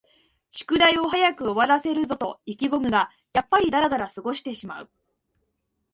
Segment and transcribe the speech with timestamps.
[0.49, 4.89] 宿題を早く終わらせるぞと意気ごむが、やっぱりだらだら過ごしてしまう